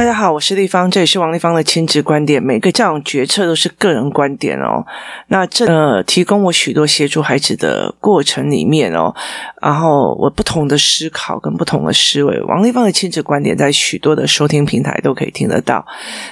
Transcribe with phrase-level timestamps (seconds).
[0.00, 2.42] 大家好，我是丽芳，这里是王丽芳的亲子观点。
[2.42, 4.82] 每个教养决策都是个人观点哦。
[5.26, 9.14] 那这呃，提供我许多协助孩子的过程里面哦，
[9.60, 12.40] 然后我不同的思考跟不同的思维。
[12.44, 15.84] 王丽芳的亲子观点在许多的收听平台都可以听得到。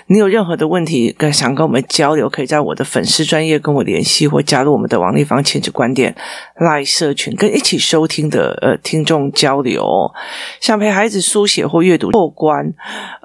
[0.07, 6.17] 你有任何的问题跟想跟我们交流，可以在我的粉丝专业跟我联系，或加入我们的王丽芳亲子观点
[6.57, 10.11] 赖社群，跟一起收听的呃听众交流。
[10.59, 12.73] 想陪孩子书写或阅读过关，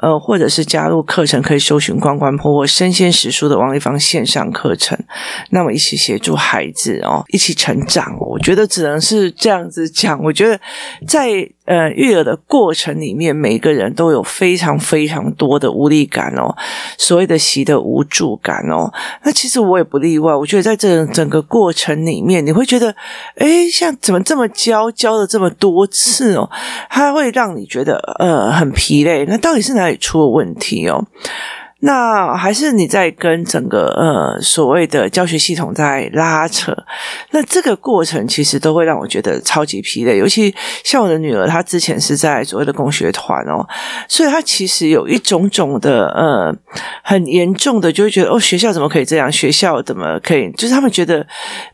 [0.02, 0.33] 呃或。
[0.34, 4.98] 或者是加入课程，可以搜寻“关关破”或“身先实书”的王一芳线上课程。
[5.52, 8.18] 那么一起协助孩子哦，一起成长。
[8.20, 10.20] 我觉得只能是这样子讲。
[10.24, 10.60] 我觉得
[11.08, 16.56] 在呃育儿的过程里面，每个人都有非常非常多的无力感哦，
[16.98, 18.92] 所谓的习得无助感哦。
[19.24, 20.36] 那其实我也不例外。
[20.36, 22.94] 我觉得在这整个过程里面，你会觉得，
[23.38, 26.50] 诶，像怎么这么教教了这么多次哦，
[26.90, 29.26] 它会让你觉得呃很疲累。
[29.26, 30.28] 那到底是哪里出了？
[30.28, 31.06] 问题哦。
[31.86, 36.74] 那还是你在跟整个呃所谓的教学系统在拉扯，
[37.32, 40.18] 那这个过程其实都会让我觉得超级疲累。
[40.18, 43.68] 尤其像我的女儿，她之前是在所谓的工学团哦，
[44.08, 46.56] 所以她其实有一种种的呃
[47.04, 49.30] 很严重的，就会觉得哦，学校怎么可以这样？
[49.30, 50.50] 学校怎么可以？
[50.54, 51.28] 就是他们觉得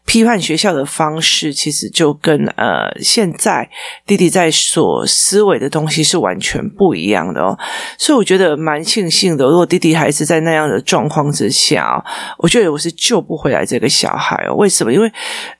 [0.05, 3.69] 批判学校的方式，其实就跟呃现在
[4.07, 7.55] 弟弟在所思维的东西是完全不一样的哦。
[7.99, 9.98] 所以我觉得蛮庆幸的，如果弟弟。
[9.99, 12.01] 孩子在那样的状况之下，
[12.37, 14.55] 我觉得我是救不回来这个小孩哦。
[14.55, 14.93] 为什么？
[14.93, 15.11] 因为，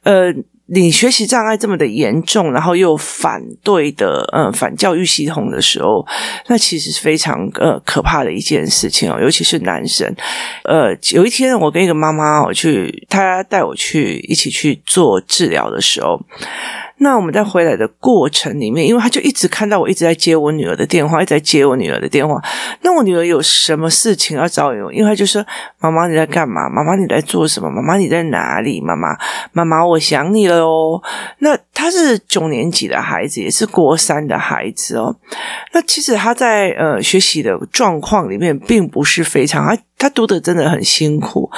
[0.03, 0.33] 呃，
[0.67, 6.05] 你学习障碍这么的严重，然后又反对的，呃，反教育系统的时候，
[6.47, 9.19] 那其实是非常呃可怕的一件事情哦。
[9.21, 10.15] 尤其是男生，
[10.63, 16.21] 呃，有一天我跟一个妈妈我去，她带我去一起去做治疗的时候。
[16.99, 22.41] 那我们在回来的过程里面，因为他就一直看到我一直在接我女儿的电话，一直在接我女儿的电话。
[22.81, 24.93] 那我女儿有什么事情要找我？
[24.93, 25.45] 因为他就说
[25.79, 26.69] ：“妈妈你在干嘛？
[26.69, 27.69] 妈妈你在做什么？
[27.69, 28.81] 妈妈你在哪里？
[28.81, 29.17] 妈妈
[29.53, 31.01] 妈妈我想你了哦。”
[31.39, 35.15] 那他是九年级的孩子，也是国三的孩子哦。
[35.71, 39.81] 那其实他在呃学习的状况里面并不是非常他。
[40.01, 41.51] 他读的真的很辛苦，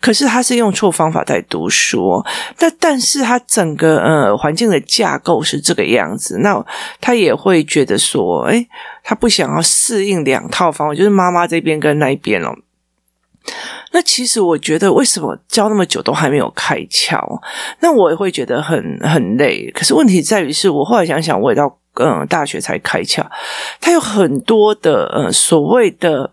[0.00, 2.24] 可是他是用错方法在读书。
[2.56, 6.64] 但但是他整个呃环境的架构是这个样子，那
[7.00, 8.64] 他也会觉得说，哎，
[9.02, 12.54] 他不想要适应两套方法，就是妈妈这边跟那一边哦。
[13.92, 17.20] 那其实我觉得，为什么教那么久都还没有开窍？
[17.80, 19.70] 那我也会觉得很很累。
[19.72, 23.26] 可是问题在于，是我后来想想，我也到嗯大学才开窍。
[23.80, 26.32] 它有很多的嗯所谓的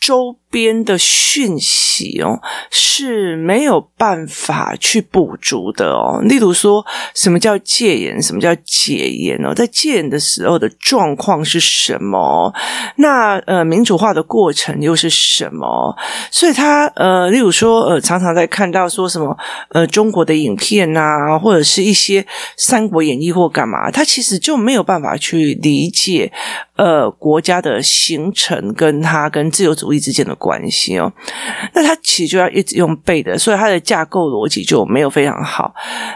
[0.00, 0.36] 周。
[0.50, 2.40] 边的讯息哦
[2.70, 6.20] 是没有办法去补足的哦。
[6.22, 6.84] 例如说，
[7.14, 8.20] 什么叫戒严？
[8.20, 9.54] 什么叫解严哦？
[9.54, 12.52] 在戒严的时候的状况是什么？
[12.96, 15.96] 那呃，民主化的过程又是什么？
[16.32, 19.36] 所以他呃，例如说呃，常常在看到说什么
[19.68, 22.22] 呃，中国的影片啊，或者是一些
[22.56, 26.32] 《三国演义》或干嘛，他其实就没有办法去理解
[26.76, 30.36] 呃国家的形成跟他跟自由主义之间的。
[30.40, 31.12] 关系哦，
[31.74, 35.72] 那他其实就要一直用背的，所以他的架构逻辑就没有非常好。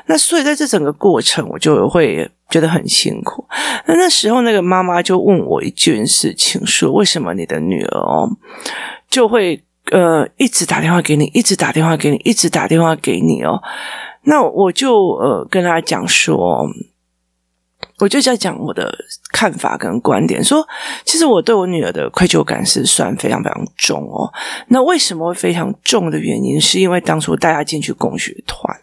[0.07, 3.47] 那所以在这整个过程，我就会觉得很辛苦。
[3.87, 8.29] 那那时候，那个妈妈就问我一件事情，说：“为什么你的女儿哦，
[9.11, 9.62] 就会
[9.93, 13.62] 呃一直打电话给你，一直打电话给你，一直打电话给你哦？”
[14.27, 16.67] 那我就呃跟她讲说。
[17.99, 18.93] 我就在讲我的
[19.34, 20.65] 看法跟观点，说
[21.05, 24.33] 其实我对我女儿的愧疚感是算非常非常重哦。
[24.69, 28.75] 那为什么会非常重的原因，是因为当初带她进去共学团，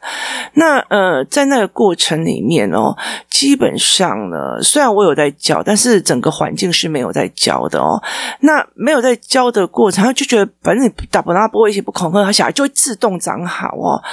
[0.53, 2.95] 那呃，在那个过程里面哦，
[3.29, 8.00] 基本上呢，虽然我有在教，但是整个环境是没有在教的哦。
[8.41, 14.03] 那没有在教的过程，他就觉得反正你打不拿不威胁不恐吓，他小孩就会自动长好哦。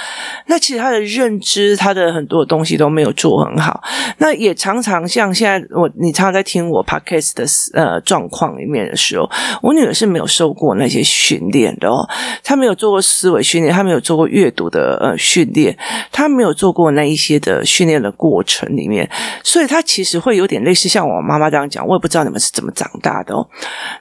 [0.47, 3.83] 那其实他的认知，他的很多东西都没有做很好，
[4.17, 4.79] 那也常。
[4.79, 9.29] 常像现在我你常在听我 podcast 的呃状况里面的时候，
[9.61, 12.07] 我女儿是没有受过那些训练的哦，
[12.43, 15.77] 她没有做过思维训练，她没有做过阅读的呃训练，
[16.11, 19.09] 她没有做过那一些的训练的过程里面，
[19.43, 23.45] 所以她其实会有点类似像我妈妈这样讲，我也不知道你们是怎么长大的哦。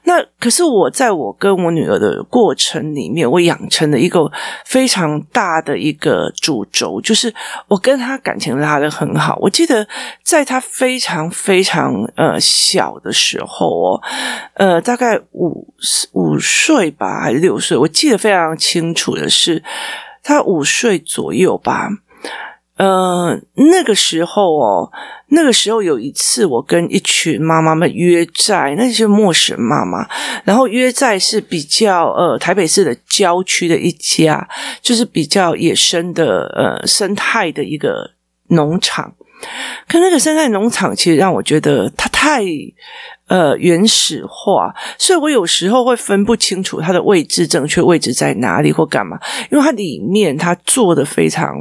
[0.05, 4.21] 那可是我在我跟我女儿的过程里面，我养成了一个
[4.65, 7.35] 非常大的一个主轴，就是
[7.69, 9.37] 我跟她感情拉得很好。
[9.41, 9.89] 我记得
[10.23, 10.63] 在她。
[10.79, 14.03] 非常非常呃小的时候哦，
[14.55, 15.73] 呃大概五
[16.13, 19.63] 五岁吧还是六岁，我记得非常清楚的是，
[20.25, 21.89] 他五岁左右吧。
[22.77, 24.93] 呃，那个时候哦，
[25.31, 30.07] 那个时候有一次，我跟一群妈妈们约在那些陌生妈妈，
[30.45, 34.49] 然后约在是比较呃台北市的郊区的一家，
[34.81, 38.13] 就是比较野生的呃生态的一个
[38.49, 39.13] 农场。
[39.87, 42.43] 可那个生态农场其实让我觉得它太
[43.27, 49.19] 呃原始化，所以我有时候会分不清楚它的位置正确位置在哪里或干嘛，
[49.51, 51.55] 因为它里面它做的非常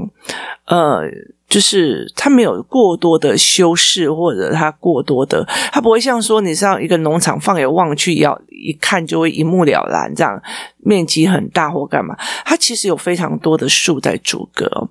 [0.65, 1.03] 呃，
[1.47, 10.41] 就是它没有过多的修饰或者它过多的，它不会像说你上一个农场放眼望去要一看就会一目了然这样
[10.77, 14.89] 面积很大或干嘛，它其实有非常多的树在阻隔。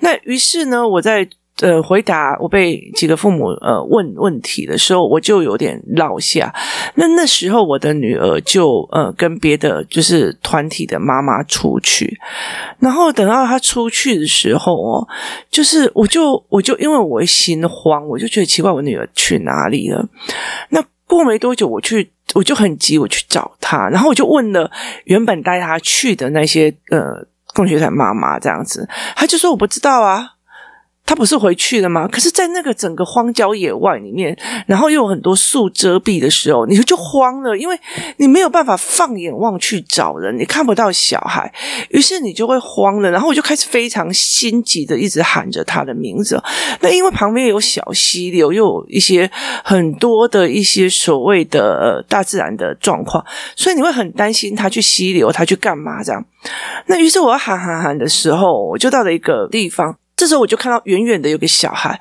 [0.00, 1.28] 那于是呢，我在。
[1.62, 6.54] 呃，回答我被几个父母呃问问题的时候，我就有点落下。
[6.96, 12.18] 那那时候我的女儿就呃跟别的就是团体的妈妈出去，
[12.78, 15.08] 然后等到她出去的时候哦，
[15.50, 20.06] 就是我就我就因为我心慌，我就觉得奇怪，我女儿去哪里了？
[20.68, 24.70] 那过没多久，我去我就很急，我去找她，然后我就问了
[25.04, 30.32] 原本带她去的那些呃共学团妈妈这样子，她就说我不知道啊。
[31.06, 32.08] 他不是回去了吗？
[32.08, 34.36] 可是，在那个整个荒郊野外里面，
[34.66, 37.78] 然后又有很多树遮蔽的时候，你就慌了，因为
[38.16, 41.50] 你没有办法放眼望去找人，你看不到小孩，
[41.90, 43.08] 于是你就会慌了。
[43.08, 46.42] 然后我就开始非常心急的一直喊着他的名字。
[46.80, 49.30] 那因为旁边有小溪流，又有一些
[49.62, 53.24] 很多的一些所谓的大自然的状况，
[53.54, 56.24] 所以你会很担心他去溪流，他去干嘛这样。
[56.86, 59.96] 那于是我要喊喊喊的时候，我就到了一个地方。
[60.16, 62.00] 这时候我就看到远远的有个小孩，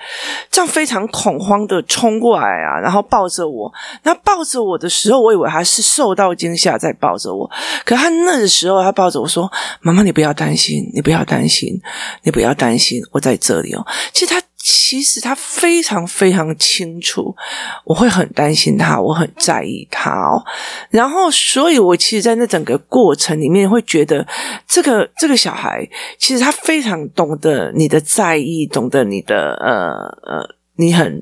[0.50, 3.72] 这样非常恐慌的冲过来啊，然后抱着我。
[4.04, 7.50] 那抱着我的时候，我以为他是受到惊吓在抱着我。
[7.84, 9.52] 可他那个时候，他抱着我说
[9.82, 11.82] ：“妈妈，你不要担心，你不要担心，
[12.24, 14.42] 你不要担心，我在这里哦。”其实他。
[14.68, 17.36] 其实他非常非常清楚，
[17.84, 20.44] 我会很担心他，我很在意他哦。
[20.90, 24.26] 然后，所以我其实，在那整个过程里面，会觉得
[24.68, 31.22] 这个这个小孩，其实他非常懂得你的在意，懂得你的呃呃，你很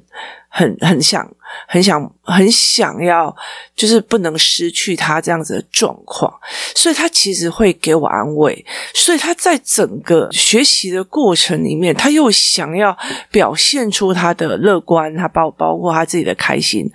[0.53, 1.29] 很很想。
[1.67, 3.33] 很想很想要，
[3.75, 6.33] 就是不能失去他这样子的状况，
[6.73, 8.65] 所以他其实会给我安慰。
[8.91, 12.97] 所以他在整个学习的过程里面，他又想要
[13.29, 16.89] 表现出他的乐观，他包包括他自己的开心。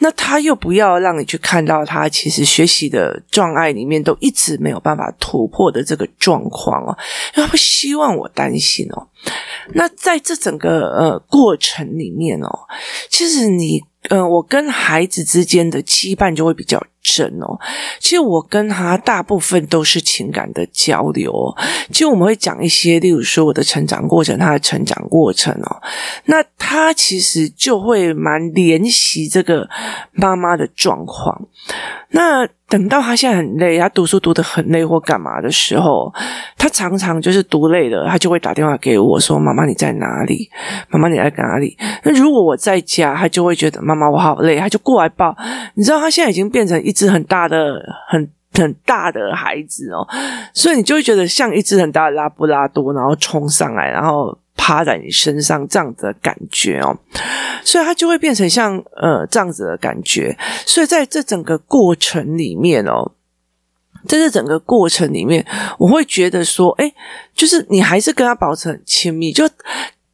[0.00, 6.98] 那他又不要让你去看到他其实学习的障碍里面都一直没有办法突破的这个状况哦，
[7.36, 9.06] 因为他不希望我担心哦。
[9.74, 12.48] 那在这整个呃过程里面哦，
[13.08, 13.82] 其实你。
[14.08, 17.58] 嗯、呃，我跟孩子之间的羁绊就会比较深哦。
[17.98, 21.56] 其实我跟他大部分都是情感的交流哦。
[21.90, 25.82] 其实我们会讲一些，例如说我的成长过程，他的成长过程哦。
[26.26, 29.68] 那他其实就会蛮怜惜这个
[30.12, 31.46] 妈妈的状况。
[32.12, 36.12] 那等到他现在很累，他读书读得很累或干嘛的时候，
[36.56, 40.48] 他常常就是读累了，他就会打电话给我说：“妈妈你在哪里？
[40.88, 45.36] 妈妈你在哪里？”那如果我在家，他就会觉得妈妈我好累，他就过来抱。
[45.74, 50.06] 你知道他现在已经变成一只很大的、很很大的孩子哦，
[50.52, 54.36] 所以你就会觉得像一只很大的拉布拉多，然后冲上来，然后。
[54.62, 56.94] 趴在你身上这样子的感觉哦，
[57.64, 60.36] 所以它就会变成像呃这样子的感觉。
[60.66, 63.10] 所以在这整个过程里面哦，
[64.06, 65.46] 在这整个过程里面，
[65.78, 66.92] 我会觉得说，哎，
[67.34, 69.48] 就是你还是跟他保持很亲密，就。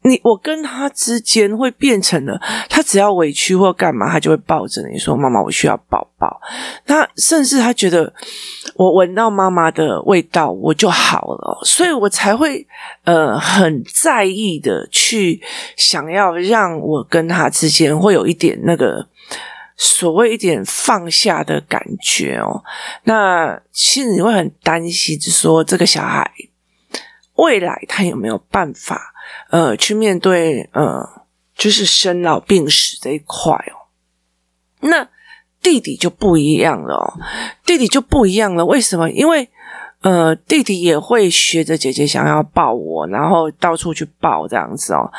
[0.07, 6.41] 你我跟他之间会变成了，他只要委屈或干嘛，他就会抱着你说：“妈妈，我需要抱抱。”
[6.87, 8.13] 他甚至他觉得
[8.77, 12.65] 我闻到妈妈的味道，我就好了，所以我才会
[13.03, 15.43] 呃很在意的去
[15.77, 19.05] 想要让我跟他之间会有一点那个
[19.77, 22.63] 所谓一点放下的感觉哦。
[23.03, 26.31] 那其实你会很担心，就说这个小孩
[27.35, 29.15] 未来他有没有办法？
[29.51, 31.23] 呃，去面对呃，
[31.55, 33.89] 就是生老病死这一块哦。
[34.81, 35.09] 那
[35.61, 37.21] 弟弟就不一样了哦，
[37.65, 38.65] 弟弟就不一样了。
[38.65, 39.11] 为什么？
[39.11, 39.49] 因为。
[40.07, 45.11] 呃，弟弟也会学着姐姐想要抱我，然后到处去抱这样子哦。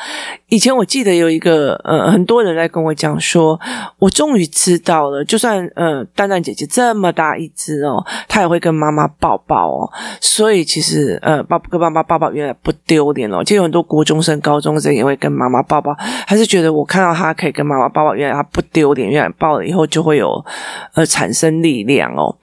[0.46, 3.60] 以前我记得有一个呃，很多人在跟我讲说，
[3.98, 9.92] 我终于知道了，就算呃，蛋蛋姐姐这么大一只哦，她也会跟妈妈抱抱哦。
[10.22, 13.44] 所以其实呃，抱跟妈妈抱抱原来不丢脸哦。
[13.44, 15.94] 其实有很多国中生、高中生也会跟妈妈抱抱，
[16.26, 20.42] 还是觉得我看到他可以跟妈妈抱抱，原来他不丢脸，原来抱了以后就会有
[20.94, 22.34] 呃产生力量哦。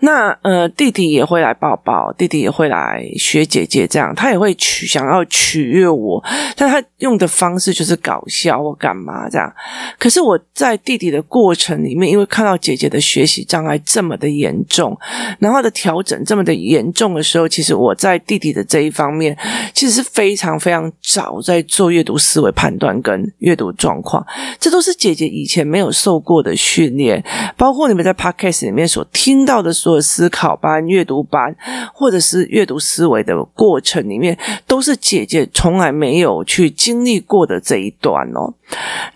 [0.00, 1.80] 那呃，弟弟也会来抱。
[1.84, 6.22] 宝，弟弟也会来学姐姐，这样他也会取想要取悦我，
[6.56, 9.52] 但他用的方式就是搞笑或干嘛这样。
[9.98, 14.98] 可是我在弟弟的过程里面，因为看到姐姐的学习障碍这么的严重，
[15.38, 19.36] 然后的调整这么的严重的时候，其实我在弟弟的这一方面，
[19.74, 24.24] 其实是非常非常早在做阅读思维判断跟阅读状况，
[24.58, 27.22] 这都是姐姐以前没有受过的训练，
[27.56, 31.54] 包括你们在 Podcast 里面所听到的所有思考班、阅读班，
[31.92, 38.54] 或者是阅读思维的过程里面，都是姐姐从来没有去经历过的这一段哦。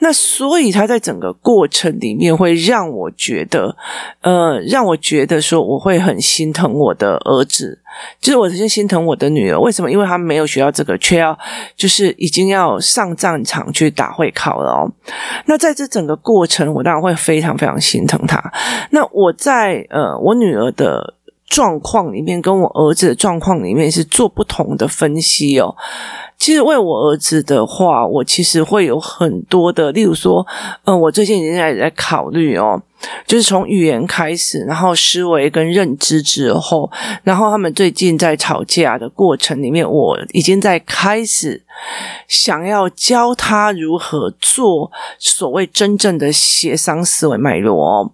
[0.00, 3.74] 那所以他在整个过程里面会让我觉得，
[4.20, 7.80] 呃，让我觉得说我会很心疼我的儿子，
[8.20, 9.58] 就是我先心疼我的女儿。
[9.58, 9.90] 为什么？
[9.90, 11.36] 因为她没有学到这个，却要
[11.74, 14.92] 就是已经要上战场去打会考了哦。
[15.46, 18.38] 那在这整个过程，我当然会非常非常心疼她。
[18.90, 21.14] 那我在呃，我女儿的
[21.48, 25.74] 状况里面，跟我儿子的状况里面是做不同的分析哦。
[26.38, 30.46] 其实为我儿子的话，我其实会有很多的，例如说，
[30.84, 32.80] 嗯、我最近已经在在考虑哦，
[33.26, 36.90] 就是从语言开始，然后思维跟认知之后，
[37.24, 41.60] 然后他们最近在吵架的过程里面，我已经在开始
[42.28, 48.12] 想要教他如何做所谓真正的协商思维脉络哦。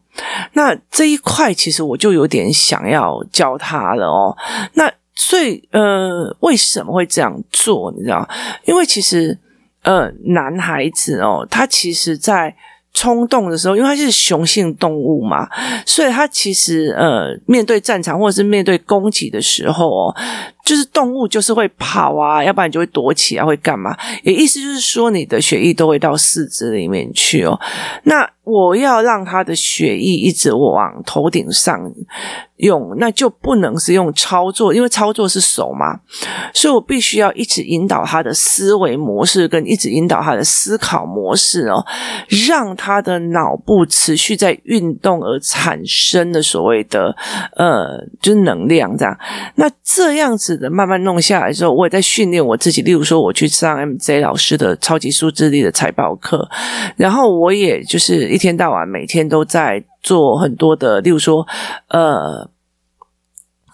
[0.54, 4.36] 那这一块其实我就有点想要教他了哦。
[4.72, 7.92] 那所以，呃，为什么会这样做？
[7.96, 8.28] 你知道？
[8.64, 9.38] 因为其实，
[9.82, 12.54] 呃，男孩子哦，他其实在
[12.92, 15.48] 冲动的时候，因为他是雄性动物嘛，
[15.86, 20.16] 所以他其实，呃，面对战场或者是面对攻击的时候哦。
[20.64, 23.94] 就是动物就是会跑啊，要不然你就会躲起来，会干嘛？
[24.22, 27.60] 也意思就是说，你的血液都会到四肢里面去哦。
[28.04, 31.80] 那我要让他的血液一直往头顶上
[32.56, 36.00] 用，那就不能是用操作，因为操作是手嘛，
[36.52, 41.84] 所以我必须要一直引导他的思维模式，跟一直引导他的思考模式哦，
[42.46, 47.14] 让他的脑部持续在运动而产生的所谓的
[47.56, 49.18] 呃，就是能量这样。
[49.56, 50.53] 那这样子。
[50.70, 52.82] 慢慢弄下来之后，我也在训练我自己。
[52.82, 56.48] 例如说，我去上 MJ 老师的超级数智力的财报课，
[56.96, 61.46] 然后我也就是一天到晚每天都在做很多的，例如说，
[61.88, 62.48] 呃，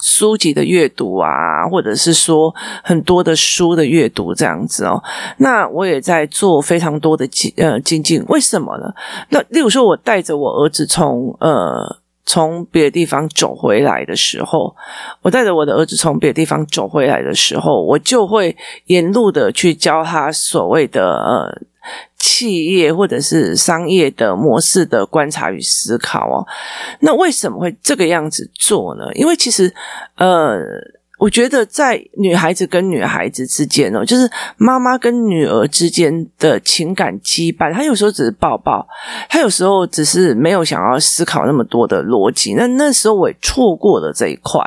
[0.01, 5.03] 书籍的阅读啊，或者是说很多的书的阅读这样子哦。
[5.39, 8.25] 那我也在做非常多的呃精进。
[8.29, 8.93] 为什么呢？
[9.29, 12.00] 那例如说，我带着我儿子从呃。
[12.31, 14.73] 从别的地方走回来的时候，
[15.21, 21.61] 我带着我的儿子从别的地方走回来的时候，我就会沿路的去教他所谓的呃
[22.17, 26.47] 企业或者是商业的模式的观察与思考哦。
[27.01, 29.13] 那为什么会这个样子做呢？
[29.15, 29.75] 因为其实
[30.15, 30.61] 呃。
[31.21, 38.89] 我觉得在女孩子跟女孩子之间哦，就是妈妈跟女儿之间的情感羁绊，她有时候只是抱抱，
[39.29, 42.55] 她有时候只是没有想要思考那么多的逻辑。
[42.55, 44.61] 那那时候我也错过了这一块。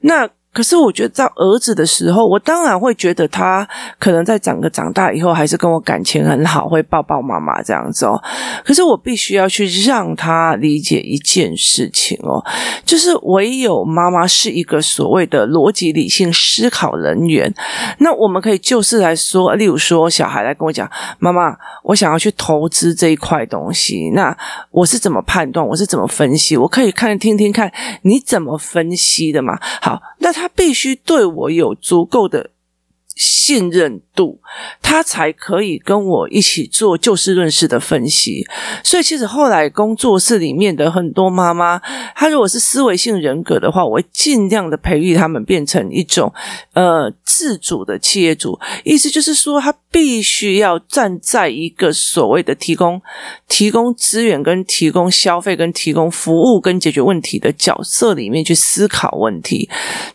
[0.00, 0.28] 那。
[0.56, 8.18] 可是我觉得在儿子的时候，我当然会觉得他可能在长个长大以后，还是跟我感情很好，会抱抱妈妈这样子哦。
[8.64, 12.42] 可是我必须要去让他理解一件事情哦，
[12.86, 17.52] 就是唯有妈妈是一个所谓的逻辑理性思考人员。
[17.98, 24.34] 那我们可以就事来说，例如说小孩来跟我讲：“妈妈，我想要去投资这一块东西，那
[24.70, 25.66] 我是怎么判断？
[25.66, 26.56] 我是怎么分析？
[26.56, 27.70] 我可以看听听看
[28.00, 30.45] 你怎么分析的嘛？”好，那他。
[30.46, 32.50] 他必须对我有足够的
[33.16, 34.38] 信任度，
[34.80, 38.46] 他才可以跟我一起做就事论事的分析。
[38.84, 41.80] 所以，其实后来工作室里面的很多妈妈，
[42.14, 46.32] 她如果是思维性人格的话，我会尽量的培育他们变成一种
[46.74, 48.58] 呃自主的企业主。
[48.84, 53.00] 意思就是说，他必须要站在一个所谓的提供
[53.48, 59.68] 提供资源、跟提供消费、跟提供服务、跟解决问题的角色里面去思考问题。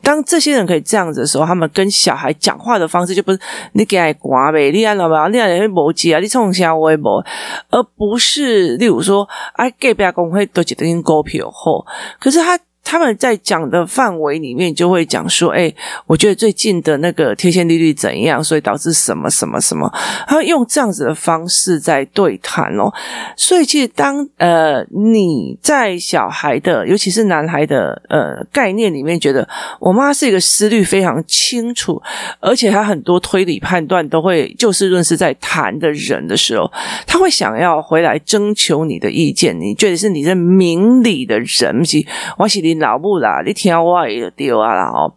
[0.03, 3.39] 当这些人可以这样子的时候，他们跟小孩讲话的方式就不是
[3.71, 7.25] 你给爱刮呗，你爱老爸，你爱会磨叽啊，你冲啥我也磨，
[7.69, 11.85] 而不是例如说哎，隔壁公会都觉得你狗屁后，
[12.19, 12.59] 可是他。
[12.83, 15.73] 他们在讲的范围里面就会讲说，哎，
[16.07, 19.89] 我觉得最近的那个贴现利率怎样，所以导致什么什么什么，
[20.27, 22.91] 他用这样子的方式在对谈哦。
[23.37, 29.47] 所以其实当呃你在小孩的，尤其是男孩的呃概念里面，觉得
[29.79, 32.01] 我妈是一个思虑非常清楚，
[32.39, 36.69] 而且他很多推理判断都会就事论事在谈的人的时候，
[37.05, 39.57] 他会想要回来征求你的意见。
[39.57, 42.03] 你觉得是你是明理的人，不是
[42.37, 42.70] 我是你。
[42.73, 45.13] 你老母啦，你听我也就对啊啦哦。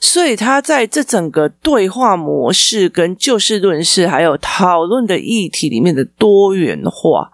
[0.00, 7.30] 所以他在这整个对话模式跟就事论事，还有讨论的议题里面的多元化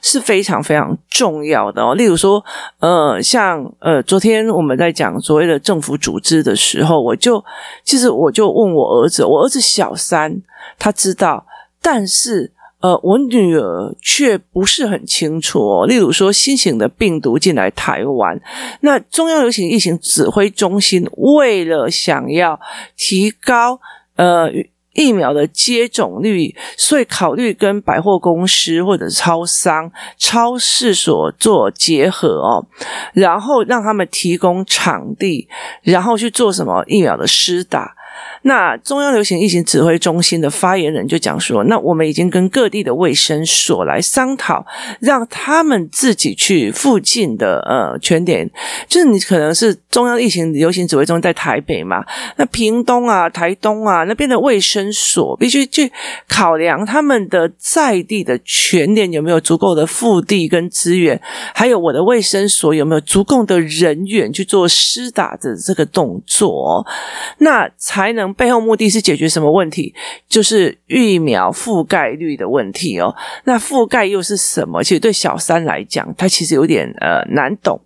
[0.00, 1.94] 是非常非常重要的哦。
[1.94, 2.44] 例如说，
[2.80, 7.44] 呃，像呃，昨天我们在讲所谓的政府组织的时候，我就
[7.84, 10.42] 其实我就问我儿子，我儿子小三，
[10.78, 11.46] 他知道，
[11.80, 12.52] 但是。
[12.82, 15.86] 呃，我女儿却不是很清楚哦。
[15.86, 18.40] 例如说，新型的病毒进来台湾，
[18.80, 22.58] 那中央流行疫情指挥中心为了想要
[22.96, 23.80] 提高
[24.16, 24.50] 呃
[24.94, 32.66] 疫苗的接种率，所以考虑跟百货公司或者超商、超市所做结合哦，
[33.14, 35.48] 然后让他们提供场地，
[35.82, 37.94] 然后去做什么疫苗的施打。
[38.42, 44.64] 那中央流行疫情指挥中心的发言人就讲说，那我们已经跟各地的卫生所来商讨，
[45.00, 48.50] 让他们自己去附近的呃全点，
[48.88, 52.04] 就是你可能是中央疫情流行指挥中心在台北嘛，
[52.36, 55.92] 那屏东啊、台东啊那边的卫生所必须去
[56.28, 61.20] 考量他们的在地的全点有没有足够的腹地跟资源，
[61.54, 66.84] 还有我的卫生所有没有足够的人员去做施打的这个动作，
[67.38, 68.32] 那才能。
[68.34, 69.94] 背后目的是解决什么问题？
[70.26, 73.14] 就是疫苗覆盖率的问题哦。
[73.44, 74.82] 那覆盖又是什么？
[74.82, 77.80] 其实对小三来讲，他其实有点呃难懂。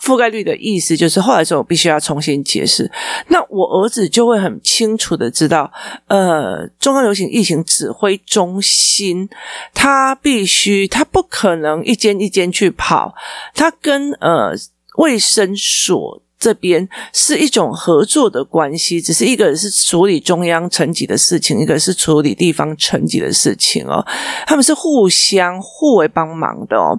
[0.00, 2.88] 覆盖率的意思就是后来说我必须要重新解释。
[3.28, 5.72] 那我儿子就会很清楚的知道，
[6.06, 9.28] 呃，中央流行疫情指挥中心，
[9.74, 13.14] 他必须，他不可能一间一间去跑，
[13.54, 14.52] 他跟呃
[14.98, 16.22] 卫生所。
[16.38, 24.04] 这边是一种合作的关系，只是一个是处理中央层级的事情，一个是处理地方层级的事情哦。
[24.46, 26.98] 他们是互相互为帮忙的哦，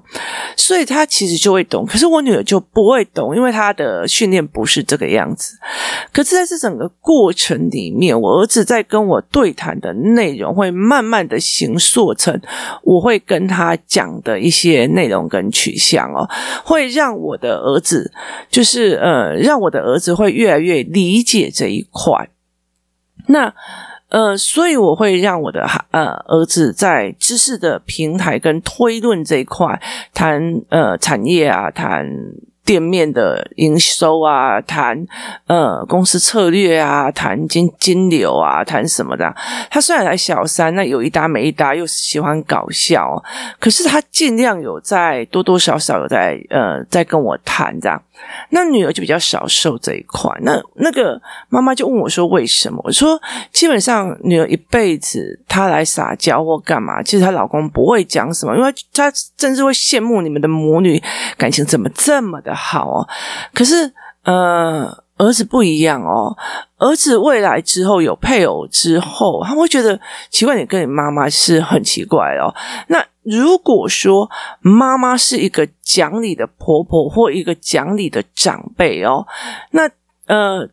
[0.55, 1.85] 所以他其实就会懂。
[1.85, 5.55] 可是我女儿就不会懂，因为她的训练不是这个样子。
[6.11, 12.39] 可是在这整个过程里面，我儿子在跟我对谈的内容会慢慢的形塑成
[12.83, 16.27] 我会跟他讲的一些内容跟取向哦，
[16.63, 18.11] 会让我的儿子
[18.49, 22.29] 就是呃让我的儿子会越来越理解这一块，
[23.27, 23.53] 那
[24.09, 29.81] 呃，所以我会让我的呃儿子在知识的平台跟推论这一块
[30.13, 32.07] 谈呃产业啊，谈。
[32.67, 35.07] 店面的营收啊，谈
[35.45, 39.33] 呃公司策略啊，谈金金流啊，谈什么的。
[39.71, 43.23] 他虽然还小三，那有一搭没一搭，又喜欢搞笑，
[43.57, 48.03] 可是他尽量有在多多少少有在呃在跟我谈这样。
[48.49, 50.31] 那女儿就比较少受这一块。
[50.41, 53.19] 那那个妈妈就问我说：“为什么？”我说
[53.51, 61.01] ：“基本上女儿一辈子她来撒娇或干嘛，其实她老公不会讲什么，因为她甚至会羡慕你们的母女
[61.37, 63.07] 感情怎么这么的。”好哦，
[63.53, 66.35] 可是呃，儿子不一样哦。
[66.77, 69.99] 儿子未来之后有配偶之后，他会觉得
[70.29, 72.53] 奇怪，你跟你妈妈是很奇怪哦。
[72.87, 74.29] 那如果说
[74.61, 79.27] 妈妈是一个讲理的婆婆或一个讲理的长辈哦，
[79.71, 79.89] 那
[80.25, 80.69] 呃，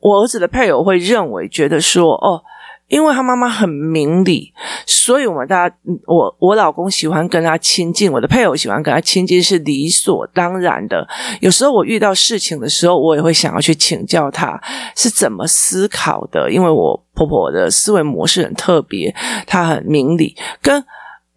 [0.00, 2.42] 我儿子的配偶会认为觉得说哦。
[2.90, 4.52] 因为他妈妈很明理，
[4.84, 5.76] 所以我们大家，
[6.08, 11.06] 我我老公喜欢跟他亲近，我的配偶喜欢跟他亲近是理所当然的。
[11.40, 14.60] 有时候我遇到事情的时候，我也会想要去请教他
[14.96, 19.14] 是怎么思考的，因为我婆婆的思维模式很特别，
[19.46, 20.84] 她很明理，跟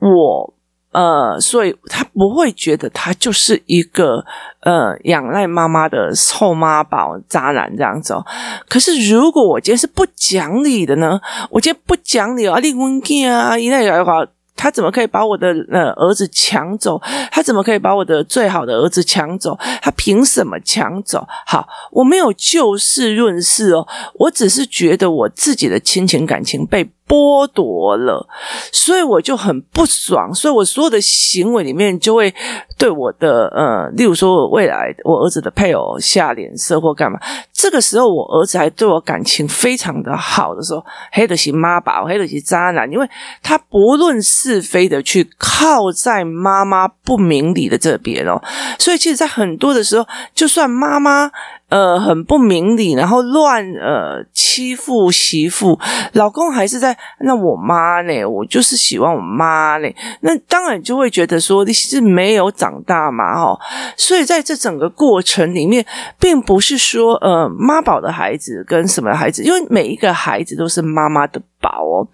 [0.03, 0.53] 我。
[0.91, 4.23] 呃，所以他不会觉得他就是一个
[4.59, 8.23] 呃仰赖妈妈的臭妈宝渣男这样子哦。
[8.69, 11.19] 可是如果我今天是不讲理的呢？
[11.49, 14.23] 我今天不讲理啊，离婚啊，一代的话。
[14.55, 17.01] 他怎么可以把我的呃儿子抢走？
[17.31, 19.57] 他怎么可以把我的最好的儿子抢走？
[19.81, 21.27] 他凭什么抢走？
[21.47, 28.27] 好，我没有就事论事哦，我只是觉得我自己的亲情感情被剥夺了，
[28.71, 32.33] 所以我就很不爽，所以我所有的行为里面就会
[32.77, 37.19] 对我的呃，例如说未来我儿子的配偶下脸色或干嘛。
[37.51, 43.09] 这个时候，我儿子还对我感情非常的好的时候，黑的是妈宝，黑的是渣男，因为
[43.41, 48.41] 他不论是非的去靠在妈妈不明理的这边哦，
[48.79, 51.31] 所以其实，在很多的时候，就算妈妈。
[51.73, 55.79] 呃，很不明理，然后乱呃欺负媳妇，
[56.11, 58.23] 老公还是在那我妈呢？
[58.23, 59.89] 我就是喜欢我妈呢。
[60.21, 63.59] 那当然就会觉得说你是没有长大嘛，哦。
[63.97, 65.83] 所以在这整个过程里面，
[66.19, 72.05] 并不是说呃妈宝的孩子跟什么孩子，因为每一个孩子都是妈妈的宝哦。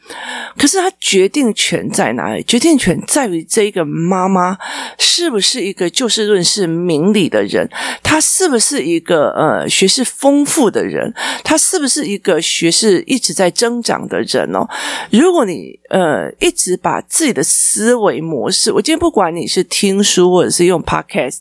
[0.55, 2.43] 可是他决定权在哪里？
[2.43, 4.55] 决定权在于这一个妈妈
[4.99, 7.67] 是不是一个就事论事、明理的人？
[8.03, 11.11] 她是不是一个呃学识丰富的人？
[11.43, 14.67] 她是不是一个学识一直在增长的人哦？
[15.11, 21.39] 如果你呃一直把自己的思维模式，我今天不管你是听书或者是用 Podcast，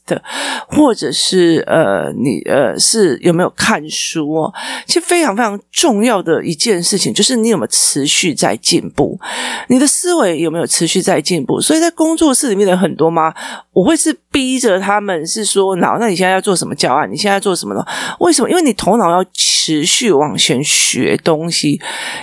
[0.68, 4.54] 或者是呃你呃是有没有看书哦？
[4.86, 9.18] 其实非常非常重要的一件事情就是你有没有持持续在进步，
[9.66, 11.60] 你的思维有没有持续在进步？
[11.60, 13.34] 所以在工作室里面的很多吗，
[13.72, 17.10] 我会是逼着他们是说，那那你现在要做什么教案？
[17.10, 17.84] 你现在要做什么呢？
[18.20, 18.48] 为什么？
[18.48, 21.80] 因为你头脑要持续往前学东西，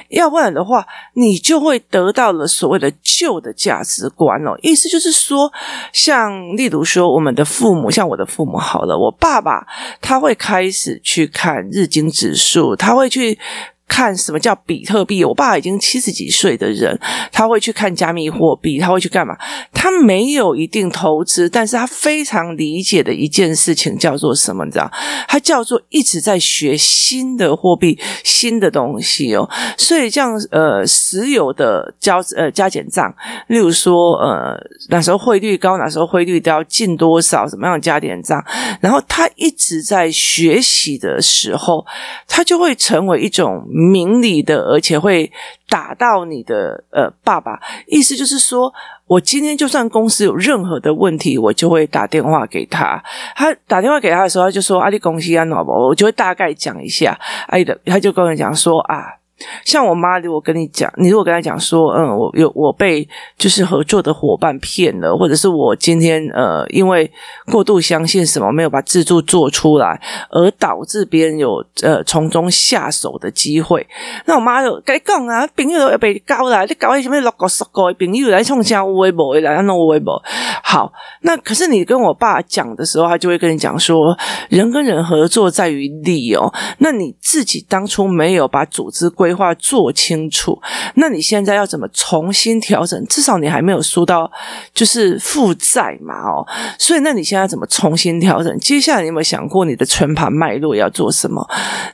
[0.08, 0.86] 要不然的话，
[1.16, 4.58] 你就会得到了所谓的旧的价值观哦。
[4.62, 5.52] 意思就是说，
[5.92, 9.68] 像例如说，我们的父母，像我的父母，好了，我爸爸
[10.00, 13.38] 他会开始去看日经指数，他会去。
[13.88, 15.24] 看什么叫比特币？
[15.24, 17.00] 我爸已经七十几岁的人，
[17.32, 19.38] 他会去看加密货币，他会去干嘛？
[19.72, 24.66] 他没有一定投资，但是他非常理解的一件事情叫做什么？
[24.66, 24.92] 你知道？
[25.28, 29.48] 他叫做一直在学新的货币、新的东西哦。
[29.78, 33.14] 所以这样呃，石油的交呃加减账，
[33.48, 38.44] 例如说呃，哪时候汇率高，哪时候汇率都要进多少，什么样加减账？
[38.82, 41.86] 然后他一直在学习的时候，
[42.28, 43.64] 他就会成为一种。
[43.76, 45.30] 明理的，而且会
[45.68, 48.74] 打到你的呃爸爸，意思就是说，
[49.06, 53.04] 我今天就算公司有任何的问题，我就会打电话给他。
[53.36, 57.20] 他打电话给他的时候，他就说：“阿里恭喜安好不？”我就会大概讲一下。
[57.48, 59.16] 阿里的，他就跟我讲说：“啊。”
[59.64, 67.12] 像我妈，如果跟你讲，你如果跟她讲说，嗯，我有我被就是合作的伙伴骗了，或者是我今天呃，因为
[67.52, 73.86] 过度相信什么，没有把自助做出来，而导致别人有呃从中下手的机会，
[74.26, 80.22] 那我妈就跟你讲啊，朋友要被搞了，你搞一什么六个十个朋友来冲下微博来，弄微博。
[80.64, 84.18] 好，那可是你跟我爸讲的时候，他就会跟你讲说，
[84.50, 90.56] 人跟人合作在于利哦，那你自己当初没有把组织规规划做清楚，
[90.98, 93.04] 那你现在要怎么重新调整？
[93.08, 94.32] 至少你还没有输到
[94.72, 96.46] 就是负债嘛，哦，
[96.78, 98.56] 所以那你现在怎么重新调整？
[98.60, 101.44] 接下来你有没有想过你的全盘脉络要做什么？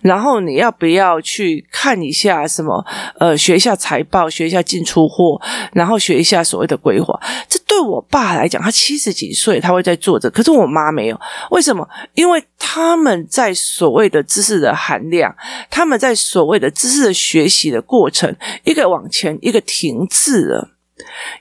[0.01, 2.85] 然后你要不要去看一下什么？
[3.17, 5.39] 呃，学一下财报，学一下进出货，
[5.71, 7.17] 然后学一下所谓的规划。
[7.47, 11.17] 这对我爸来讲，他七十几岁，他会在做这，可是我妈没有。
[11.51, 11.87] 为什么？
[12.13, 15.33] 因为他们在所谓的知识的含量，
[15.69, 17.13] 他们在所谓的知识的。
[17.21, 20.71] 学习的过程，一个往前，一个停滞了。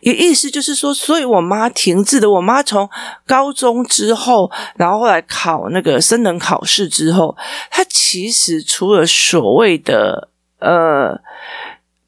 [0.00, 2.30] 也意思就是说，所以我妈停滞的。
[2.30, 2.88] 我妈从
[3.26, 7.36] 高中之后，然后后来考那个升等考试之后，
[7.70, 10.28] 她其实除了所谓的
[10.60, 11.18] 呃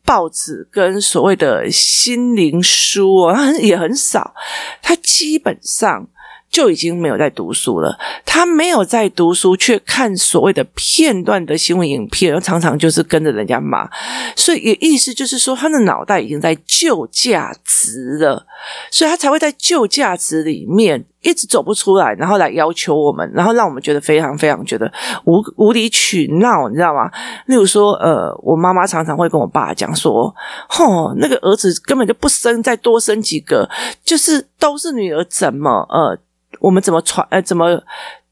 [0.04, 4.34] 报纸跟所谓的心灵书啊，也很少。
[4.80, 6.08] 它基本上。
[6.52, 7.98] 就已经没有在读书了。
[8.24, 13.88] 他没有在读书，却看所谓的片段的新闻影片，常常就是跟着人家骂。
[14.36, 18.46] 所以也意思就是说，他的脑袋已经在旧价值了，
[18.90, 24.92] 所以他才会在旧价值里面一直走不出来，然后来要求我们，然后让我们觉得非常非常觉得
[25.24, 27.10] 无无理取闹，你知道吗？
[27.46, 30.34] 例如说，呃，我妈妈常常会跟我爸讲说
[30.68, 33.68] ：“吼，那个儿子根本就不生，再多生几个，
[34.04, 36.18] 就是都是女儿，怎么呃？”
[36.60, 37.26] 我们怎么传？
[37.30, 37.82] 呃，怎么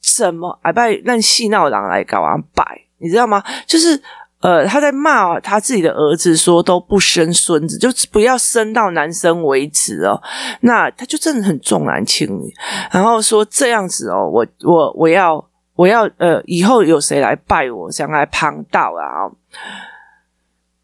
[0.01, 2.65] 怎么哎，拜让戏闹郎来搞啊摆，
[2.99, 3.43] 你知道吗？
[3.67, 4.01] 就是
[4.41, 10.21] 呃，他在骂他自己的儿子，说都不生孙子，就不要生到男生为止哦。
[10.61, 12.55] 那他就真的很重男轻女，
[12.91, 19.29] 然后说这样子哦，我我我要我要呃，以后有谁来拜我，想来旁道啊？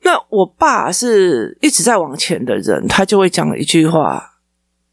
[0.02, 4.34] 那我爸是一直在往前的人，他就会讲一句话。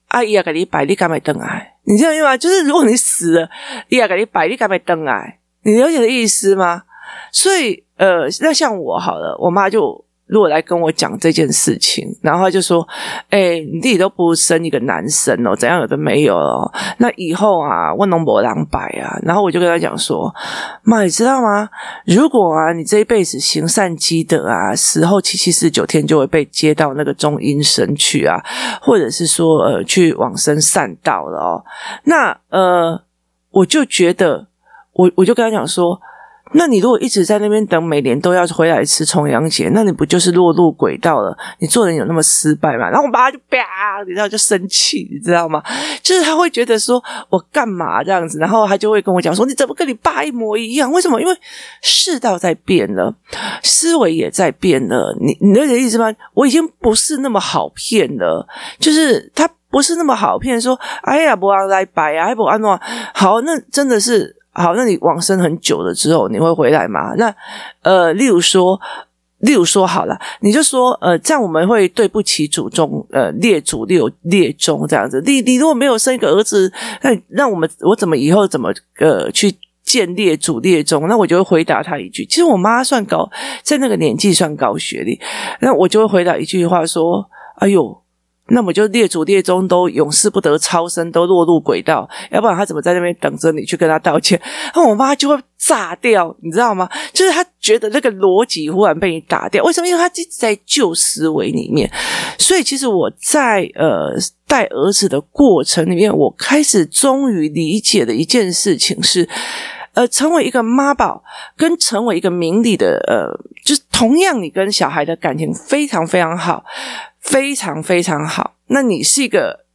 [0.08, 1.73] 阿姨啊，给你摆，你敢没登来？
[1.84, 2.36] 你这样用啊？
[2.38, 3.50] 就是如果你死了，
[3.90, 5.40] 伊啊，给你摆，你敢没登来？
[5.64, 6.84] 你了解的意思吗？
[7.32, 10.03] 所以，呃，那像我好了，我妈就。
[10.26, 12.88] 如果来跟我讲这件事情，然后他就说
[13.30, 16.72] ：“哎、你弟弟都不生一个男生哦，怎样有的没有哦？
[16.98, 20.34] 那以后啊，我能不两百啊？”然后我就跟他讲说
[20.82, 21.70] ：“妈，你知道吗？
[22.06, 28.42] 如果啊，你这一辈子行善积德啊，死后七七四十九天就会被接到那个中阴身去啊，
[28.82, 31.64] 或者是说呃，去往生善道了哦。
[32.06, 33.04] 那呃，
[33.52, 34.48] 我就觉得，
[34.94, 36.00] 我我就跟他讲说。”
[36.54, 41.36] 那你如果一直在那边等，每年都要回来吃重阳节，那你不就是落入轨道了？
[41.60, 42.90] 你做人有那么失败吗？
[42.90, 45.62] 然后我爸就啪，你知道就生气，你知道吗？
[46.02, 50.92] 就是他会觉得说我干嘛这样子，然后他就会跟我讲说你怎么跟你爸一模一样？
[50.92, 51.20] 为什么？
[51.20, 51.36] 因为
[51.82, 53.14] 世道在变了，
[53.64, 55.16] 思维也在变了。
[55.20, 56.14] 你你了解意思吗？
[56.34, 58.48] 我已经不是那么好骗了，
[58.80, 62.80] 就是他不是那么好骗，说哎呀不要来摆啊，还不安诺
[63.14, 64.43] 好，那真的是。
[64.54, 67.16] 好，那你往生很久了之后，你会回来吗？
[67.18, 67.34] 那
[67.82, 68.80] 呃，例如说，
[69.40, 75.24] 例如说，好了，你就说，呃，这样我们会对不起祖宗，呃，列祖列列宗这样子。
[75.26, 81.08] 你你如果没有生一个儿子，那那我们我怎么以后怎么呃去见列祖列宗？
[81.08, 83.28] 那我就会回答他一句，其实我妈算高，
[83.64, 85.20] 在那个年纪算高学历，
[85.62, 88.03] 那我就会回答一句话说，哎呦。
[88.48, 94.40] 那么就列祖列宗都永世不得超生，都落入轨道，要不然他怎么在那边等着你去跟他道歉？
[94.76, 96.90] 那我妈就会炸掉，你知道吗？
[97.14, 99.88] 就是他觉得那个逻辑忽然被你打掉，为什么？
[99.88, 101.90] 因为他一直在旧思维里面。
[102.38, 104.12] 所以其实我在呃
[104.46, 109.28] 带儿子的过程里面，我开始终于理解的一件事情是，
[109.94, 111.24] 呃，成为一个妈宝
[111.56, 113.32] 跟成为一个明理的呃，
[113.64, 116.64] 就是同样你跟小孩的感情非常非常好。
[117.24, 118.58] 非常非常好。
[118.68, 119.66] 那你是一个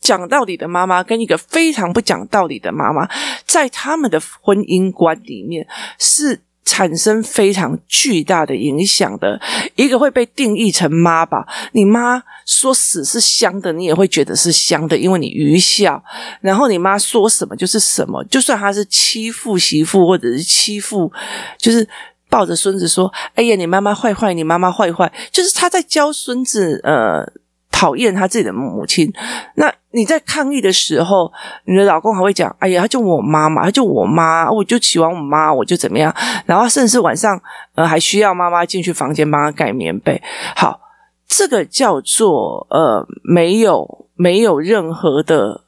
[0.00, 3.08] 讲道理的妈妈，跟一个非常不讲道理的妈妈，
[3.46, 5.66] 在他们的婚姻观里面
[5.98, 9.40] 是产生非常巨大的影响的。
[9.76, 16.02] 一个会被定义成妈宝，你妈说屎是香的，你也会觉得是香的，因为你愚孝。
[16.40, 21.12] 然后你妈说什么就是什么，就算她是欺负媳妇，或者是欺负，
[21.56, 21.88] 就是。
[22.34, 27.24] 抱着孙子说：“哎呀，你妈妈坏坏，你妈妈坏坏。”就是他在教孙子，呃，
[27.70, 29.12] 讨厌他自己的母亲。
[29.54, 31.32] 那你在抗议的时候，
[31.64, 36.12] 你的老公还会讲：“哎呀，他就我妈妈，他就我妈，我就喜欢我妈，我就怎么样。”
[36.44, 37.40] 然后甚至晚上，
[37.76, 40.20] 呃，还需要妈妈进去房间帮他盖棉被。
[40.56, 40.80] 好，
[41.28, 45.60] 这个叫做呃，没有没有任何的。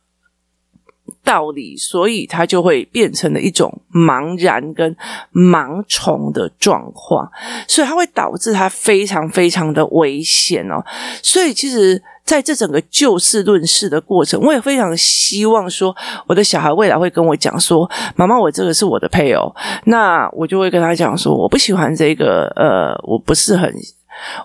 [1.27, 4.97] 道理，所以他就会变成了一种茫然跟
[5.35, 7.29] 盲从的状况，
[7.67, 10.81] 所以它会导致他非常非常的危险哦。
[11.21, 15.95] 所以其实在这整个就事论事的过程，我也非常希望说，
[16.29, 19.53] 我的小孩未来会跟我讲说：“妈妈，我这个是我的配偶。”
[19.87, 23.69] 那我就会跟他讲说：“我不喜欢这个，呃，我不是很，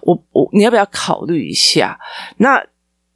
[0.02, 2.00] 我我你要不要考虑一下？”
[2.38, 2.60] 那。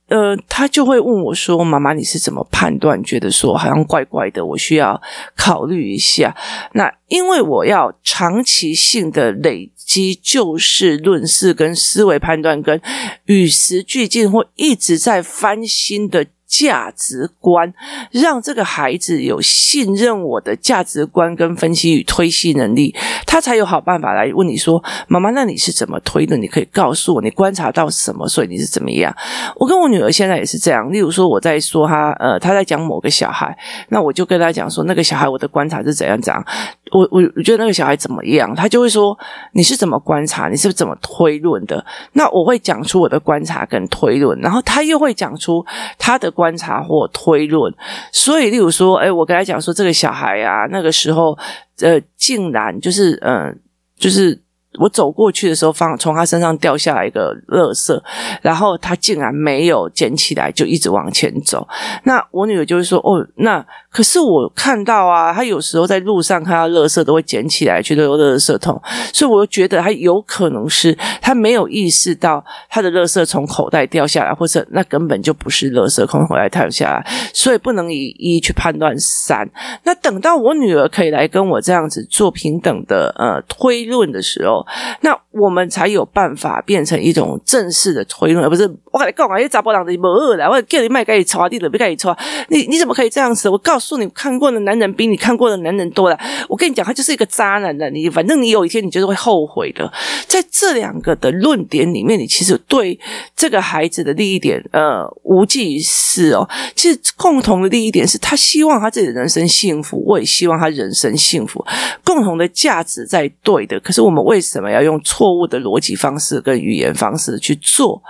[0.08, 3.04] 呃，他就会问我说：“妈妈，你是怎么判断？
[3.04, 5.02] 觉得说好像怪怪的，我需要
[5.36, 6.36] 考虑一下。”
[6.74, 12.80] 那因为我要长期性的累积就事论事跟思维判断，跟
[13.26, 16.28] 与时俱进或一直在翻新的。
[16.48, 17.74] 价值观，
[18.12, 26.38] 让这个孩子有信任我的价值观跟分析与推析能力，他才有好办法来问你说：“妈妈，那你是怎么推的？
[26.38, 28.28] 你可以告诉我，你观察到什么？
[28.28, 29.14] 所以你是怎么样？”
[29.58, 30.92] 我跟我女儿现在也是这样。
[30.92, 33.58] 例如说，我在说他，呃，他在讲某个小孩，
[33.90, 36.46] 那我就跟他讲说，那个小孩我的观察是怎样怎样。
[36.92, 39.18] 我我我觉得那个小孩怎么样，他就会说，
[39.54, 40.48] 你是怎么观察？
[40.48, 41.84] 你是怎么推论的？
[42.14, 45.66] 那我会讲出我的观察跟推论，然后他又会讲出
[45.98, 47.74] 他的观察或推论。
[48.12, 51.36] 所以，例如说，哎，我跟他讲说，这个小孩啊，那个时候，
[51.80, 53.56] 呃，竟然就是，嗯、呃，
[53.98, 54.45] 就是。
[54.80, 58.00] 我走过去的时候，放从他身上掉下来一个垃圾，
[58.42, 61.68] 然后他竟然没有捡起来，就一直往前走。
[62.04, 68.82] 那我女儿就会说：“哦，那可是我看到啊，他有时候在路上看到垃圾都会捡起来，觉得有垃圾桶，
[69.14, 79.50] 所以我觉得他有可能是他没有意识到他的垃圾从口袋掉下来，或者那根本就不是垃圾从口袋掉下来，所以不能以一去判断三。
[79.84, 84.65] 那等到我女儿可以来跟我这样子做平等的呃推论的时候。
[85.02, 92.16] 那我们才有办法变成一种正式的推论，而不是我跟你讲啊，你查甫人的无二了，我叫你卖给你抽，你都别给你抽，
[92.50, 93.50] 你你怎么可以这样子？
[93.50, 96.20] 我告诉你，看过的男人比你看过的男人多了。
[96.48, 99.92] 我跟你讲，他就是一个渣男的，你反正你有一天你就是会后悔的。
[100.28, 103.00] 在这两个的论点里面，你其实对
[103.36, 106.48] 这个孩子的利益点，呃，无济于事哦。
[106.76, 111.66] 其实共同的利益点是他希望他自己的人生幸福，我也希望他人生幸福，
[112.04, 113.80] 共同的价值在对的。
[113.80, 118.02] 可是我们为什什么要用错误的逻辑方式跟语言方式去做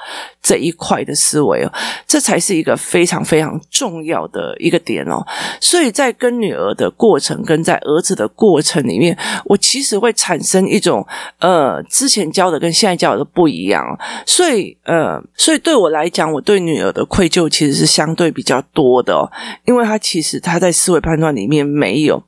[0.44, 1.74] 这一块的思维哦，
[2.06, 5.26] 这才是一个非常非常重要的一个点哦。
[5.60, 11.04] 所以在跟女儿的过程跟在儿子的过程里面，我其实会产生一种
[11.40, 13.84] 呃，之前教的跟现在教的不一样，
[14.28, 19.28] 所以呃，所以对我来讲，我对女儿的愧疚其实是相对比较多的哦，
[19.66, 22.22] 因为她其实她在思维判断里面没有，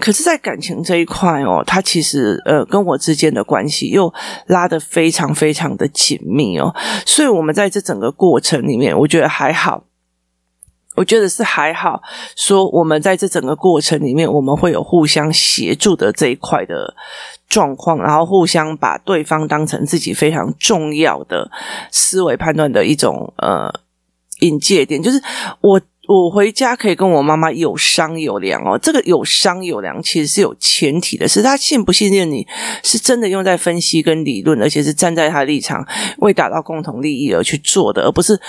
[0.00, 4.12] 可是，在感情这一块哦，她其实呃跟我之间的关关系又
[4.46, 9.84] 拉得非常非常的紧密哦，所以我们在这整个过程里面，我觉得还好。
[10.96, 12.02] 我觉得是还好，
[12.36, 16.94] 说我们在这整个过程里面，我们会有互相协助的这一块的
[17.48, 21.50] 状况，然后互相把对方当成自己非常重要的
[21.90, 23.72] 思维判断的一种呃
[24.40, 25.22] 引介点，就是
[25.60, 25.80] 我
[26.12, 32.46] 我回家可以跟我妈妈有商有量哦，这个有商有量其实是有前提的，是他信不信任你，
[32.82, 35.86] 是真的用在分析跟理论，而且是站在他的立场
[36.18, 38.40] 为达到共同利益而去做的，而不是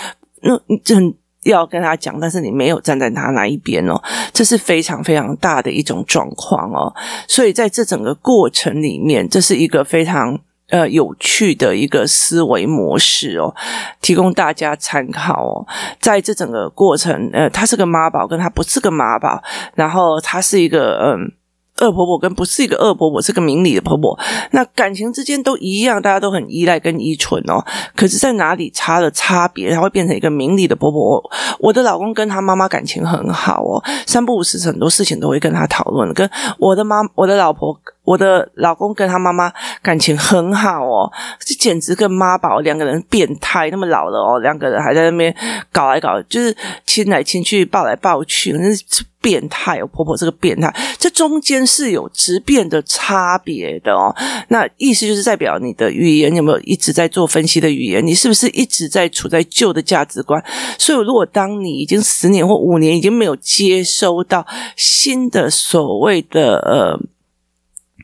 [0.41, 0.59] 那
[0.95, 1.13] 很。
[1.43, 3.99] 要跟他讲，但是你没有站在他那一边哦，
[4.31, 6.93] 这是非常非常大的一种状况哦。
[7.27, 10.39] 所以在这整个过程里面，这是一个非常
[10.71, 13.53] 呃有趣的一个思维模式哦，
[14.01, 15.67] 提供大家参考哦。
[15.99, 19.43] 在这整个过程，呃，他是个妈宝，跟他不是个妈宝，
[19.75, 21.31] 然后他是一个嗯。
[21.79, 24.19] 恶婆婆跟不是一个恶婆婆，是个明理的婆婆。
[24.51, 27.65] 那感情之间都一样，大家都很依赖跟依存哦。
[27.95, 31.23] 可是，在哪里差了差别，她会变成一个明理的婆婆。
[31.59, 36.13] 我，的老公跟他妈妈感情很好哦，三不五时很多事情都会跟他讨论。
[36.13, 36.29] 跟
[36.59, 37.75] 我的妈，我的老婆。
[38.03, 45.33] 我的老公跟他妈妈感情很好哦，这简直跟妈宝两个人变态，那么老了哦，两个人还在那边
[45.71, 48.83] 搞来搞，就是亲来亲去，抱来抱去，那是
[49.21, 49.85] 变态哦。
[49.85, 54.13] 婆婆这个变态，这中间是有质变的差别的哦。
[54.47, 58.05] 那意思就是代表你的语言有没有一直在做分析的语言？
[58.05, 60.43] 你是不是一直在处在旧的价值观？
[60.79, 64.43] 所以，如果当你已经十年或五年已经没有接收到
[64.75, 66.99] 新的所谓的呃。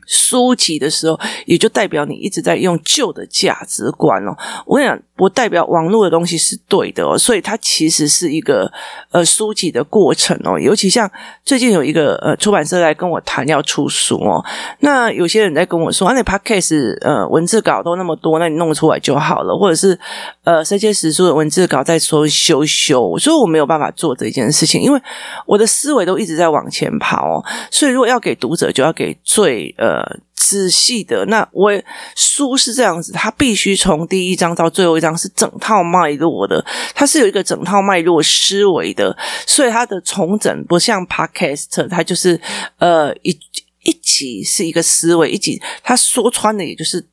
[0.08, 4.36] 书籍的时候，也就代表你一直在用旧的价值观哦。
[4.65, 7.17] 我跟你讲，不代表网络的东西是对的哦。
[7.17, 8.71] 所以它其实是一个
[9.12, 10.58] 呃书籍的过程哦。
[10.60, 11.12] 尤其像
[11.43, 14.45] 最近有一个呃出版社来跟我谈要出书哦，
[14.80, 19.99] 那有些人在跟我说，啊，那 Podcast 呃文字稿都那么多，那你弄出来就好了，或者是
[20.43, 23.17] 呃这些史书的文字稿再说修修。
[23.17, 25.01] 所以我没有办法做这件事情，因为
[25.45, 27.43] 我的思维都一直在往前跑哦。
[27.71, 30.06] 所以如果要给读者，就要给最呃。
[30.38, 31.69] 仔细的，那我
[32.15, 36.63] 书是这样子，它必须从第一章到最后一章是整套脉络的，
[36.95, 42.39] 它是有一个整套脉络思维的，所以它的重整不像 Podcast，它就是
[42.78, 43.38] 呃一
[43.84, 47.06] 一集是一个思维，一集它说穿的也就是。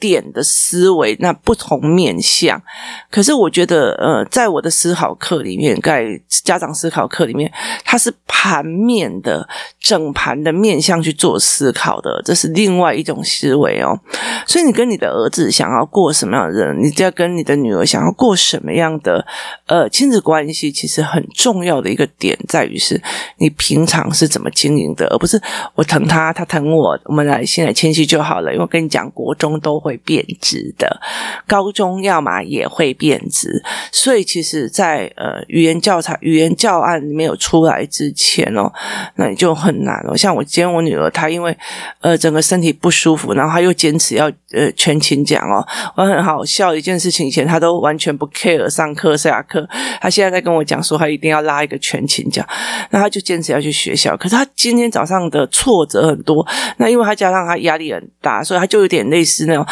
[0.00, 2.60] 点的思维，那不同面向，
[3.08, 6.04] 可是我觉得，呃，在我的思考课里面，在
[6.42, 7.52] 家长思考课里面，
[7.84, 13.96] 它是盘面的整盘的面向去做思考的，这是另外一种思维哦。
[14.44, 19.24] 所以，你跟你的儿子想要过什么样的人，你就要跟你的女儿想要过什么样的
[19.66, 23.00] 呃亲子关系，其实很重要的一个点在于是
[23.36, 25.40] 你平常是怎么经营的，而不是
[25.76, 28.50] 我疼他，他疼我，我们来先来谦虚就好了。
[28.50, 29.59] 因为我跟你讲，国中。
[29.60, 31.00] 都会变质的，
[31.46, 38.72] 高中要么也会变质，所以其实在，呃语言教材、语言教案没有出来之前哦，
[39.16, 40.16] 那你就很难哦。
[40.16, 41.56] 像我今天我女儿，她因为
[42.00, 49.68] 呃整个身体不舒服，然后她又坚持要呃全勤讲哦，我很好笑一件事情，以前她都完全不 care 上课下课，
[50.00, 52.46] 她现在在跟我讲说，她一定要拉一个全勤讲，
[52.90, 54.16] 那她就坚持要去学校。
[54.16, 56.46] 可是她今天早上的挫折很多，
[56.76, 59.39] 那因为她加上她压力很大，所以她就有点类似。
[59.40, 59.66] 是那种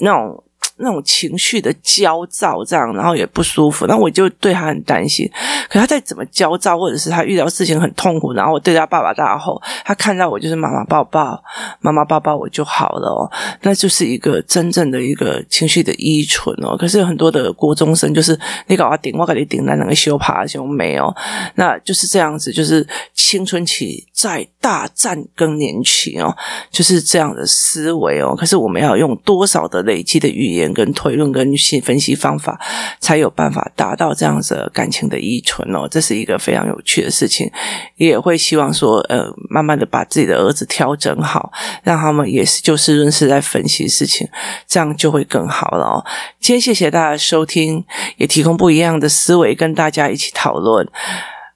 [0.00, 0.44] 那种
[0.80, 5.28] 那种情绪的焦躁，这样，然后也不舒服，那我就对他很担心。
[5.68, 11.42] 可他再怎么焦躁，或者是他遇到事情很痛苦，然后我对他爸爸大吼，他看到我就是妈妈抱抱，
[11.80, 13.28] 妈妈抱抱我就好了哦。
[13.62, 16.76] 那就是一个真正的一个情绪的依存哦。
[16.76, 21.12] 可是有很多的国中生就是你搞他顶，我给你顶，那两个羞爬就没有，
[21.56, 26.36] 那就是这样子，就是青春期在大战更年期哦，
[26.72, 28.34] 就是这样的思维哦。
[28.36, 30.74] 可是我们要用多少的累积的语言？
[30.74, 32.60] 跟推论、跟析分析方法，
[33.00, 35.86] 才有办法达到这样子的感情的依存哦。
[35.88, 37.50] 这是一个非常有趣的事情，
[37.96, 41.52] 也会希望说，呃，慢慢的把自己的儿子调整好，
[41.84, 44.28] 让他们也是就事论事在分析事情，
[44.66, 46.04] 这样就会更好了哦。
[46.40, 47.84] 今天谢谢大家收听，
[48.16, 50.88] 也提供不一样的思维跟大家一起讨论。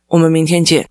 [0.08, 0.86] 我们明天见。